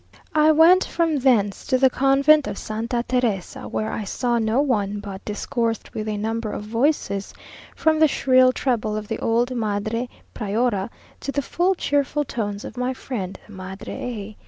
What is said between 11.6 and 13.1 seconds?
cheerful tones of my